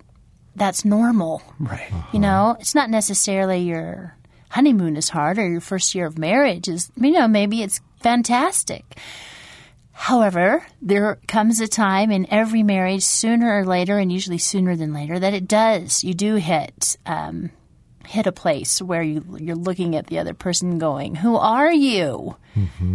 that's 0.55 0.85
normal. 0.85 1.43
Right. 1.59 1.91
You 2.13 2.19
know, 2.19 2.57
it's 2.59 2.75
not 2.75 2.91
necessarily 2.91 3.59
your 3.61 4.17
honeymoon 4.49 4.97
is 4.97 5.11
hard 5.11 5.39
or 5.39 5.49
your 5.49 5.61
first 5.61 5.95
year 5.95 6.07
of 6.07 6.19
marriage 6.19 6.69
is 6.69 6.91
you 6.97 7.13
know, 7.13 7.29
maybe 7.29 7.63
it's 7.63 7.81
fantastic. 8.01 8.99
However, 9.99 10.65
there 10.83 11.19
comes 11.27 11.61
a 11.61 11.67
time 11.67 12.11
in 12.11 12.31
every 12.31 12.63
marriage, 12.63 13.03
sooner 13.03 13.59
or 13.59 13.65
later, 13.65 13.99
and 13.99 14.13
usually 14.13 14.39
sooner 14.39 14.77
than 14.77 14.93
later, 14.93 15.19
that 15.19 15.33
it 15.33 15.49
does. 15.49 16.05
You 16.05 16.13
do 16.13 16.35
hit 16.35 16.99
um, 17.07 17.51
hit 18.07 18.27
a 18.27 18.33
place 18.33 18.81
where 18.81 19.03
you 19.03 19.25
you're 19.41 19.57
looking 19.57 19.97
at 19.97 20.07
the 20.07 20.19
other 20.19 20.35
person, 20.35 20.79
going, 20.79 21.15
"Who 21.15 21.37
are 21.37 21.73
you? 21.73 22.37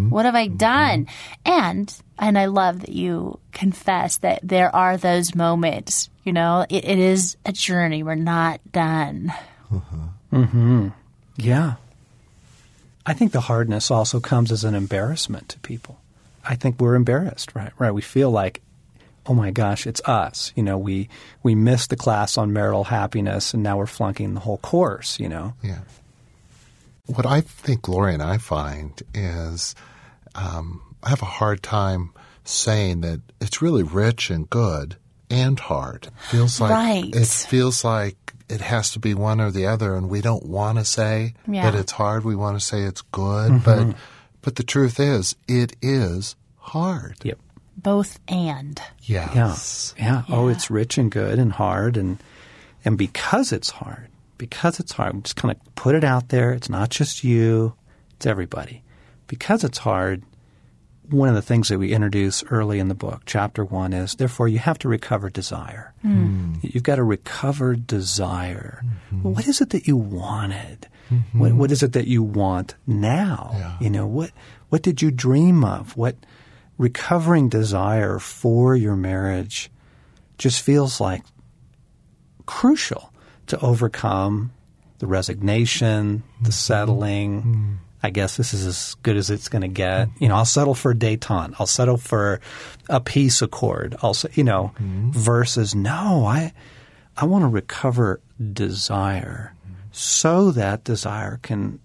What 0.09 0.25
have 0.25 0.35
I 0.35 0.47
done?" 0.47 1.07
And 1.43 1.93
and 2.19 2.37
I 2.37 2.45
love 2.45 2.81
that 2.81 2.93
you 2.93 3.39
confess 3.51 4.17
that 4.17 4.39
there 4.43 4.73
are 4.73 4.95
those 4.95 5.33
moments. 5.33 6.09
You 6.23 6.33
know, 6.33 6.67
it, 6.69 6.85
it 6.85 6.99
is 6.99 7.35
a 7.45 7.51
journey. 7.51 8.03
We're 8.03 8.15
not 8.15 8.61
done. 8.71 9.33
Hmm. 10.29 10.89
Yeah. 11.35 11.73
I 13.05 13.13
think 13.13 13.31
the 13.31 13.41
hardness 13.41 13.89
also 13.89 14.19
comes 14.19 14.51
as 14.51 14.63
an 14.63 14.75
embarrassment 14.75 15.49
to 15.49 15.59
people. 15.59 16.00
I 16.45 16.55
think 16.55 16.79
we're 16.79 16.95
embarrassed, 16.95 17.55
right? 17.55 17.71
Right. 17.77 17.93
We 17.93 18.01
feel 18.01 18.31
like, 18.31 18.61
oh 19.27 19.33
my 19.33 19.51
gosh, 19.51 19.85
it's 19.87 20.01
us. 20.05 20.51
You 20.55 20.63
know, 20.63 20.77
we 20.77 21.09
we 21.43 21.55
missed 21.55 21.89
the 21.89 21.95
class 21.95 22.37
on 22.37 22.53
marital 22.53 22.85
happiness 22.85 23.53
and 23.53 23.61
now 23.63 23.77
we're 23.77 23.85
flunking 23.87 24.33
the 24.33 24.39
whole 24.41 24.57
course, 24.57 25.19
you 25.19 25.29
know. 25.29 25.53
Yeah. 25.63 25.79
What 27.07 27.25
I 27.25 27.41
think 27.41 27.87
Lori 27.87 28.13
and 28.13 28.23
I 28.23 28.37
find 28.37 29.01
is 29.13 29.75
um, 30.35 30.81
I 31.03 31.09
have 31.09 31.21
a 31.21 31.25
hard 31.25 31.61
time 31.61 32.11
saying 32.43 33.01
that 33.01 33.21
it's 33.39 33.61
really 33.61 33.83
rich 33.83 34.29
and 34.29 34.49
good 34.49 34.95
and 35.29 35.59
hard. 35.59 36.07
Feels 36.29 36.59
like 36.61 36.71
Right. 36.71 37.15
it 37.15 37.27
feels 37.27 37.83
like 37.83 38.15
it 38.49 38.61
has 38.61 38.91
to 38.91 38.99
be 38.99 39.13
one 39.13 39.39
or 39.39 39.49
the 39.51 39.65
other, 39.67 39.95
and 39.95 40.09
we 40.09 40.21
don't 40.21 40.45
want 40.45 40.77
to 40.77 40.85
say 40.85 41.33
Yeah. 41.47 41.69
that 41.71 41.79
it's 41.79 41.91
hard. 41.93 42.23
We 42.25 42.35
want 42.35 42.59
to 42.59 42.65
say 42.65 42.81
it's 42.81 43.01
good, 43.01 43.63
but 43.63 43.95
but 44.41 44.55
the 44.55 44.63
truth 44.63 44.99
is, 44.99 45.35
it 45.47 45.75
is 45.81 46.35
hard. 46.57 47.17
Yep. 47.23 47.39
Both 47.77 48.19
and. 48.27 48.81
Yeah. 49.01 49.31
Yes. 49.33 49.95
Yeah. 49.97 50.23
Oh, 50.29 50.47
it's 50.47 50.69
rich 50.69 50.97
and 50.97 51.11
good 51.11 51.39
and 51.39 51.53
hard 51.53 51.97
and 51.97 52.17
and 52.83 52.97
because 52.97 53.51
it's 53.51 53.69
hard, 53.69 54.07
because 54.37 54.79
it's 54.79 54.93
hard, 54.93 55.23
just 55.23 55.35
kind 55.35 55.51
of 55.55 55.75
put 55.75 55.95
it 55.95 56.03
out 56.03 56.29
there. 56.29 56.51
It's 56.51 56.69
not 56.69 56.89
just 56.89 57.23
you, 57.23 57.73
it's 58.15 58.25
everybody. 58.25 58.83
Because 59.27 59.63
it's 59.63 59.77
hard, 59.77 60.23
one 61.11 61.29
of 61.29 61.35
the 61.35 61.41
things 61.41 61.67
that 61.67 61.77
we 61.77 61.93
introduce 61.93 62.43
early 62.45 62.79
in 62.79 62.87
the 62.87 62.95
book, 62.95 63.23
chapter 63.25 63.63
one, 63.63 63.93
is 63.93 64.15
therefore 64.15 64.47
you 64.47 64.59
have 64.59 64.79
to 64.79 64.87
recover 64.87 65.29
desire. 65.29 65.93
Hmm. 66.01 66.55
You've 66.61 66.83
got 66.83 66.95
to 66.95 67.03
recover 67.03 67.75
desire. 67.75 68.83
Well, 69.11 69.33
what 69.33 69.47
is 69.47 69.61
it 69.61 69.71
that 69.71 69.87
you 69.87 69.97
wanted? 69.97 70.87
Mm-hmm. 71.11 71.39
What, 71.39 71.53
what 71.53 71.71
is 71.71 71.83
it 71.83 71.93
that 71.93 72.07
you 72.07 72.23
want 72.23 72.75
now? 72.87 73.51
Yeah. 73.53 73.77
You 73.81 73.89
know, 73.89 74.07
what 74.07 74.31
what 74.69 74.81
did 74.81 75.01
you 75.01 75.11
dream 75.11 75.63
of? 75.63 75.97
What 75.97 76.15
recovering 76.77 77.49
desire 77.49 78.17
for 78.17 78.75
your 78.75 78.95
marriage 78.95 79.69
just 80.37 80.61
feels 80.61 81.01
like 81.01 81.23
crucial 82.45 83.13
to 83.47 83.59
overcome 83.59 84.51
the 84.99 85.07
resignation, 85.07 86.23
the 86.39 86.49
mm-hmm. 86.49 86.51
settling. 86.51 87.79
I 88.03 88.09
guess 88.09 88.37
this 88.37 88.53
is 88.53 88.65
as 88.65 88.95
good 89.03 89.17
as 89.17 89.29
it's 89.29 89.47
going 89.47 89.61
to 89.61 89.67
get. 89.67 90.09
You 90.19 90.27
know, 90.27 90.35
I'll 90.35 90.45
settle 90.45 90.73
for 90.73 90.91
a 90.91 90.95
détente. 90.95 91.55
I'll 91.59 91.67
settle 91.67 91.97
for 91.97 92.41
a 92.89 92.99
peace 92.99 93.41
accord. 93.41 93.95
I'll, 94.01 94.11
s- 94.11 94.25
you 94.33 94.43
know, 94.43 94.73
mm-hmm. 94.75 95.11
versus 95.11 95.75
no, 95.75 96.25
I, 96.25 96.53
I 97.15 97.25
want 97.25 97.43
to 97.43 97.47
recover 97.47 98.21
desire 98.53 99.53
so 99.91 100.51
that 100.51 100.83
desire 100.83 101.39
can 101.43 101.79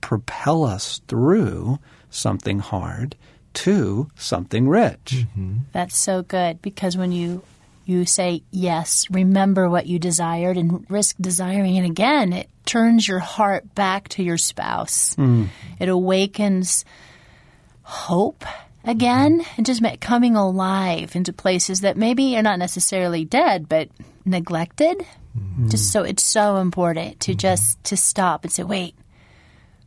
propel 0.00 0.64
us 0.64 1.00
through 1.06 1.78
something 2.10 2.58
hard 2.58 3.14
to 3.54 4.10
something 4.16 4.68
rich. 4.68 5.12
Mm-hmm. 5.12 5.58
That's 5.72 5.96
so 5.96 6.22
good 6.22 6.60
because 6.62 6.96
when 6.96 7.12
you 7.12 7.42
you 7.84 8.04
say 8.06 8.42
yes, 8.50 9.06
remember 9.10 9.68
what 9.68 9.86
you 9.86 9.98
desired 9.98 10.56
and 10.56 10.88
risk 10.90 11.16
desiring 11.20 11.76
it 11.76 11.84
again, 11.84 12.32
it 12.32 12.48
turns 12.64 13.06
your 13.06 13.18
heart 13.18 13.74
back 13.74 14.08
to 14.08 14.22
your 14.22 14.38
spouse. 14.38 15.16
Mm. 15.16 15.48
It 15.78 15.88
awakens 15.88 16.84
hope 17.82 18.44
again 18.84 19.44
and 19.56 19.66
just 19.66 19.82
coming 20.00 20.36
alive 20.36 21.14
into 21.14 21.32
places 21.32 21.80
that 21.80 21.96
maybe 21.96 22.36
are 22.36 22.42
not 22.42 22.58
necessarily 22.58 23.24
dead 23.24 23.68
but 23.68 23.88
neglected. 24.24 25.04
Mm-hmm. 25.36 25.68
Just 25.68 25.92
so 25.92 26.02
it's 26.02 26.24
so 26.24 26.56
important 26.56 27.20
to 27.20 27.32
mm-hmm. 27.32 27.38
just 27.38 27.82
to 27.84 27.96
stop 27.96 28.44
and 28.44 28.52
say, 28.52 28.64
"Wait, 28.64 28.94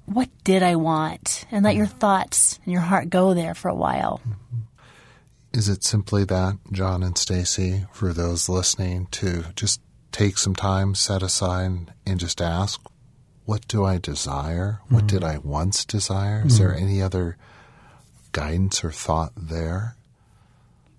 what 0.06 0.30
did 0.44 0.64
I 0.64 0.76
want?" 0.76 1.46
and 1.52 1.64
let 1.64 1.76
mm. 1.76 1.78
your 1.78 1.86
thoughts 1.86 2.60
and 2.66 2.74
your 2.74 2.82
heart 2.82 3.12
go 3.12 3.36
there 3.36 3.54
for 3.54 3.70
a 3.70 3.76
while. 3.76 4.22
Mm-hmm. 4.22 4.32
Is 5.56 5.70
it 5.70 5.86
simply 5.86 6.26
that, 6.26 6.58
John 6.74 7.02
and 7.02 7.16
Stasi, 7.16 7.88
for 7.94 8.12
those 8.12 8.50
listening, 8.50 9.08
to 9.12 9.46
just 9.56 9.80
take 10.12 10.38
some 10.38 10.54
time, 10.54 10.96
set 10.96 11.24
aside, 11.24 11.94
and 12.06 12.20
just 12.20 12.42
ask, 12.42 12.82
what 13.46 13.66
do 13.70 13.86
I 13.86 13.98
desire? 13.98 14.82
What 14.90 15.06
mm-hmm. 15.06 15.08
did 15.08 15.24
I 15.24 15.38
once 15.38 15.86
desire? 15.86 16.44
Is 16.46 16.56
mm-hmm. 16.56 16.64
there 16.64 16.76
any 16.76 17.02
other 17.02 17.38
guidance 18.34 18.84
or 18.84 18.92
thought 18.92 19.32
there? 19.38 19.96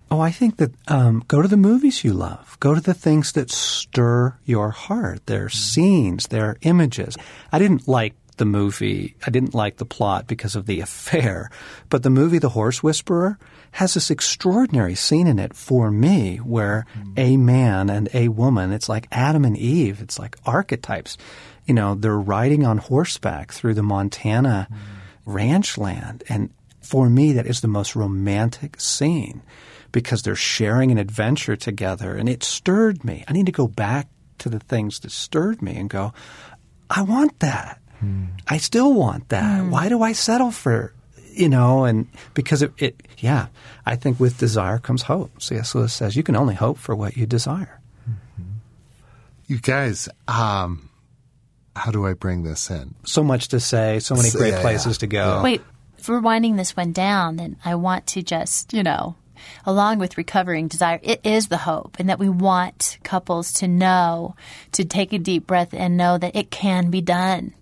Oh, 0.09 0.21
I 0.21 0.31
think 0.31 0.57
that 0.57 0.71
um, 0.87 1.23
go 1.27 1.43
to 1.43 1.47
the 1.47 1.55
movies 1.55 2.03
you 2.03 2.13
love. 2.13 2.57
Go 2.59 2.73
to 2.73 2.81
the 2.81 2.95
things 2.95 3.33
that 3.33 3.51
stir 3.51 4.39
your 4.43 4.71
heart. 4.71 5.27
Their 5.27 5.49
mm. 5.49 5.53
scenes, 5.53 6.27
their 6.27 6.57
images. 6.61 7.15
I 7.51 7.59
didn't 7.59 7.87
like 7.87 8.15
the 8.37 8.45
movie. 8.45 9.15
I 9.25 9.29
didn't 9.29 9.53
like 9.53 9.77
the 9.77 9.85
plot 9.85 10.27
because 10.27 10.55
of 10.55 10.65
the 10.65 10.79
affair. 10.81 11.49
But 11.89 12.03
the 12.03 12.09
movie 12.09 12.39
The 12.39 12.49
Horse 12.49 12.81
Whisperer 12.81 13.37
has 13.71 13.93
this 13.93 14.09
extraordinary 14.09 14.95
scene 14.95 15.27
in 15.27 15.39
it 15.39 15.55
for 15.55 15.91
me 15.91 16.37
where 16.37 16.85
mm. 16.97 17.13
a 17.17 17.37
man 17.37 17.89
and 17.89 18.09
a 18.13 18.29
woman, 18.29 18.71
it's 18.71 18.89
like 18.89 19.07
Adam 19.11 19.45
and 19.45 19.57
Eve. 19.57 20.01
It's 20.01 20.17
like 20.17 20.37
archetypes. 20.45 21.17
You 21.65 21.73
know, 21.73 21.95
they're 21.95 22.17
riding 22.17 22.65
on 22.65 22.77
horseback 22.77 23.51
through 23.51 23.73
the 23.73 23.83
Montana 23.83 24.67
mm. 24.71 24.77
ranch 25.25 25.77
land 25.77 26.23
and 26.29 26.49
for 26.87 27.09
me, 27.09 27.33
that 27.33 27.45
is 27.45 27.59
the 27.59 27.67
most 27.67 27.97
romantic 27.97 28.79
scene 28.79 29.41
because 29.91 30.21
they're 30.21 30.35
sharing 30.35 30.89
an 30.89 30.97
adventure 30.97 31.57
together 31.57 32.15
and 32.15 32.29
it 32.29 32.43
stirred 32.43 33.03
me. 33.03 33.25
I 33.27 33.33
need 33.33 33.45
to 33.47 33.51
go 33.51 33.67
back 33.67 34.07
to 34.39 34.47
the 34.47 34.59
things 34.59 34.99
that 34.99 35.11
stirred 35.11 35.61
me 35.61 35.75
and 35.75 35.89
go, 35.89 36.13
I 36.89 37.01
want 37.01 37.39
that. 37.41 37.81
Mm. 38.03 38.29
I 38.47 38.57
still 38.57 38.93
want 38.93 39.29
that. 39.29 39.61
Mm. 39.61 39.69
Why 39.69 39.89
do 39.89 40.01
I 40.01 40.13
settle 40.13 40.51
for, 40.51 40.93
you 41.33 41.49
know, 41.49 41.85
and 41.85 42.07
because 42.33 42.61
it, 42.61 42.73
it, 42.77 43.01
yeah, 43.19 43.47
I 43.85 43.95
think 43.95 44.19
with 44.19 44.37
desire 44.37 44.77
comes 44.79 45.03
hope. 45.03 45.41
C.S. 45.41 45.75
Lewis 45.75 45.93
says 45.93 46.15
you 46.15 46.23
can 46.23 46.35
only 46.35 46.55
hope 46.55 46.77
for 46.77 46.95
what 46.95 47.17
you 47.17 47.25
desire. 47.25 47.79
Mm-hmm. 48.09 48.51
You 49.47 49.59
guys, 49.59 50.09
um, 50.27 50.89
how 51.75 51.91
do 51.91 52.05
I 52.05 52.13
bring 52.13 52.43
this 52.43 52.69
in? 52.69 52.95
So 53.05 53.23
much 53.23 53.49
to 53.49 53.59
say, 53.59 53.99
so 53.99 54.15
many 54.15 54.31
great 54.31 54.53
yeah, 54.53 54.61
places 54.61 54.97
yeah. 54.97 54.99
to 54.99 55.07
go. 55.07 55.17
Yeah. 55.35 55.43
Wait, 55.43 55.61
if 55.97 56.09
we're 56.09 56.19
winding 56.19 56.55
this 56.55 56.75
one 56.75 56.91
down, 56.91 57.37
then 57.37 57.57
I 57.65 57.75
want 57.75 58.07
to 58.07 58.21
just, 58.21 58.73
you 58.73 58.83
know, 58.83 59.15
along 59.65 59.99
with 59.99 60.17
recovering 60.17 60.67
desire, 60.67 60.99
it 61.03 61.21
is 61.23 61.47
the 61.47 61.57
hope, 61.57 61.97
and 61.99 62.09
that 62.09 62.19
we 62.19 62.29
want 62.29 62.97
couples 63.03 63.53
to 63.53 63.67
know, 63.67 64.35
to 64.73 64.85
take 64.85 65.13
a 65.13 65.19
deep 65.19 65.47
breath 65.47 65.73
and 65.73 65.97
know 65.97 66.17
that 66.17 66.35
it 66.35 66.51
can 66.51 66.89
be 66.89 67.01
done, 67.01 67.53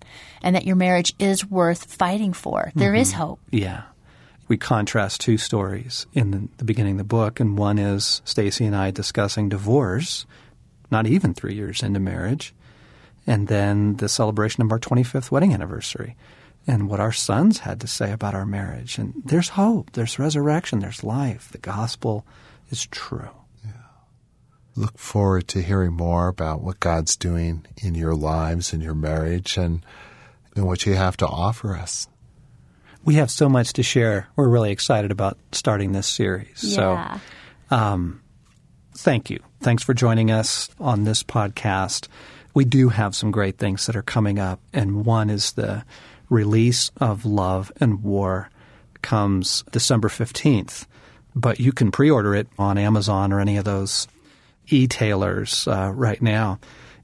and 0.46 0.56
that 0.56 0.66
your 0.66 0.76
marriage 0.76 1.14
is 1.18 1.44
worth 1.44 1.92
fighting 1.92 2.32
for. 2.32 2.72
There 2.76 2.92
mm-hmm. 2.92 3.02
is 3.02 3.14
hope. 3.14 3.40
Yeah. 3.50 3.82
We 4.48 4.58
contrast 4.58 5.22
two 5.22 5.40
stories 5.40 6.06
in 6.14 6.30
the, 6.30 6.48
the 6.58 6.66
beginning 6.66 6.94
of 6.94 6.98
the 7.00 7.04
book, 7.04 7.40
and 7.40 7.58
one 7.58 7.80
is 7.80 8.22
Stasi 8.26 8.68
and 8.68 8.76
I 8.76 8.92
discussing 8.92 9.50
divorce, 9.50 10.28
not 10.92 11.08
even 11.08 11.34
three 11.34 11.56
years 11.56 11.82
into 11.82 12.00
marriage, 12.00 12.54
and 13.26 13.48
then 13.48 13.96
the 13.96 14.08
celebration 14.08 14.62
of 14.62 14.72
our 14.72 14.80
25th 14.80 15.32
wedding 15.32 15.52
anniversary 15.52 16.16
and 16.68 16.88
what 16.88 17.00
our 17.00 17.12
sons 17.12 17.60
had 17.60 17.82
to 17.82 17.88
say 17.88 18.12
about 18.12 18.36
our 18.36 18.46
marriage. 18.46 19.00
And 19.00 19.16
there's 19.26 19.50
hope, 19.50 19.94
there's 19.94 20.20
resurrection, 20.20 20.78
there's 20.78 21.04
life. 21.04 21.52
The 21.52 21.58
gospel 21.58 22.24
is 22.70 22.86
true. 22.86 23.30
Yeah. 23.64 23.72
Look 24.76 25.00
forward 25.00 25.48
to 25.50 25.64
hearing 25.64 25.94
more 25.94 26.28
about 26.28 26.62
what 26.62 26.80
God's 26.80 27.16
doing 27.16 27.66
in 27.78 27.96
your 27.96 28.14
lives 28.14 28.74
and 28.74 28.84
your 28.84 28.96
marriage 28.96 29.58
and, 29.58 29.84
and 30.56 30.66
what 30.66 30.86
you 30.86 30.94
have 30.94 31.18
to 31.18 31.28
offer 31.28 31.76
us. 31.76 32.08
We 33.04 33.16
have 33.16 33.30
so 33.30 33.48
much 33.48 33.74
to 33.74 33.84
share. 33.84 34.28
We're 34.36 34.50
really 34.50 34.72
excited 34.72 35.12
about 35.12 35.38
starting 35.52 35.92
this 35.92 36.08
series. 36.08 36.64
Yeah. 36.64 37.20
So, 37.70 37.76
um, 37.76 38.22
thank 38.98 39.30
you. 39.30 39.40
Thanks 39.62 39.84
for 39.84 39.94
joining 39.94 40.32
us 40.32 40.70
on 40.80 41.04
this 41.04 41.22
podcast. 41.22 42.08
We 42.54 42.66
do 42.66 42.90
have 42.90 43.16
some 43.16 43.32
great 43.32 43.58
things 43.58 43.86
that 43.86 43.96
are 43.96 44.02
coming 44.02 44.40
up, 44.40 44.60
and 44.74 45.06
one 45.06 45.30
is 45.30 45.52
the 45.52 45.84
release 46.30 46.90
of 46.98 47.26
Love 47.26 47.72
and 47.80 48.02
War 48.02 48.50
comes 49.02 49.64
December 49.72 50.08
15th, 50.08 50.88
but 51.36 51.60
you 51.60 51.72
can 51.72 51.92
pre 51.92 52.10
order 52.10 52.34
it 52.34 52.48
on 52.58 52.78
Amazon 52.78 53.32
or 53.32 53.40
any 53.40 53.58
of 53.58 53.66
those 53.66 54.08
e 54.68 54.88
tailers 54.88 55.68
uh, 55.68 55.92
right 55.94 56.22
now. 56.22 56.60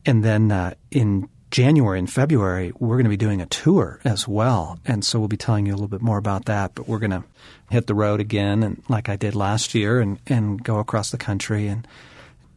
And 0.05 0.24
then 0.24 0.51
uh, 0.51 0.74
in 0.89 1.29
January 1.51 2.00
and 2.00 2.12
February, 2.12 2.72
we're 2.79 2.96
going 2.96 3.03
to 3.03 3.10
be 3.10 3.17
doing 3.17 3.41
a 3.41 3.46
tour 3.46 4.00
as 4.05 4.27
well. 4.27 4.79
And 4.86 5.05
so 5.05 5.20
we'll 5.20 5.27
be 5.27 5.38
telling 5.38 5.65
you 5.65 5.74
a 5.74 5.75
little 5.75 5.89
bit 5.89 6.01
more 6.01 6.17
about 6.17 6.46
that. 6.46 6.74
But 6.74 6.88
we're 6.88 7.00
going 7.00 7.12
to 7.12 7.25
hit 7.70 7.88
the 7.88 7.93
road 7.93 8.22
again, 8.22 8.63
and 8.63 8.81
like 8.88 9.10
I 9.10 9.17
did 9.17 9.36
last 9.36 9.75
year, 9.75 10.00
and, 10.00 10.17
and 10.27 10.63
go 10.63 10.79
across 10.79 11.12
the 11.12 11.17
country. 11.17 11.67
And 11.67 11.86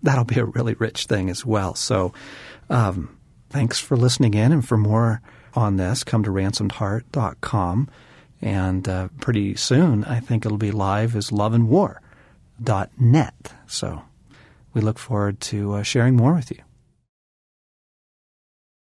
that'll 0.02 0.24
be 0.24 0.38
a 0.38 0.44
really 0.44 0.74
rich 0.74 1.06
thing 1.06 1.28
as 1.28 1.44
well. 1.44 1.74
So 1.74 2.14
um, 2.70 3.18
thanks 3.50 3.80
for 3.80 3.96
listening 3.96 4.34
in. 4.34 4.52
And 4.52 4.64
for 4.66 4.76
more 4.76 5.20
on 5.54 5.76
this, 5.76 6.04
come 6.04 6.22
to 6.22 6.30
ransomedheart.com. 6.30 7.88
And 8.40 8.88
uh, 8.88 9.08
pretty 9.20 9.56
soon, 9.56 10.04
I 10.04 10.20
think 10.20 10.46
it'll 10.46 10.58
be 10.58 10.70
live 10.70 11.16
as 11.16 11.30
loveandwar.net. 11.30 13.54
So 13.66 14.02
we 14.72 14.80
look 14.80 14.98
forward 14.98 15.40
to 15.40 15.74
uh, 15.74 15.82
sharing 15.82 16.14
more 16.14 16.34
with 16.34 16.50
you. 16.50 16.63